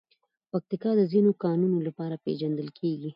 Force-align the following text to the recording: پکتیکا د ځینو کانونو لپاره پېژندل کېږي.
پکتیکا 0.51 0.91
د 0.97 1.01
ځینو 1.11 1.31
کانونو 1.43 1.77
لپاره 1.87 2.21
پېژندل 2.25 2.67
کېږي. 2.79 3.09